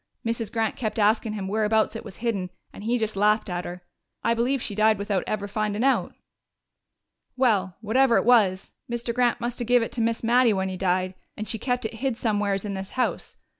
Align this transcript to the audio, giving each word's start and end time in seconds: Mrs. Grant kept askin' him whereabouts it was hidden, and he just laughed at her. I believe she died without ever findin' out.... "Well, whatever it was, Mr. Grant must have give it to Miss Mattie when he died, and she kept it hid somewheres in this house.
Mrs. 0.25 0.51
Grant 0.51 0.75
kept 0.75 0.97
askin' 0.97 1.33
him 1.33 1.47
whereabouts 1.47 1.95
it 1.95 2.03
was 2.03 2.17
hidden, 2.25 2.49
and 2.73 2.83
he 2.83 2.97
just 2.97 3.15
laughed 3.15 3.51
at 3.51 3.65
her. 3.65 3.83
I 4.23 4.33
believe 4.33 4.59
she 4.59 4.73
died 4.73 4.97
without 4.97 5.23
ever 5.27 5.47
findin' 5.47 5.83
out.... 5.83 6.15
"Well, 7.37 7.75
whatever 7.81 8.17
it 8.17 8.25
was, 8.25 8.71
Mr. 8.89 9.13
Grant 9.13 9.39
must 9.39 9.59
have 9.59 9.67
give 9.67 9.83
it 9.83 9.91
to 9.91 10.01
Miss 10.01 10.23
Mattie 10.23 10.53
when 10.53 10.69
he 10.69 10.75
died, 10.75 11.13
and 11.37 11.47
she 11.47 11.59
kept 11.59 11.85
it 11.85 11.93
hid 11.93 12.17
somewheres 12.17 12.65
in 12.65 12.73
this 12.73 12.93
house. 12.97 13.35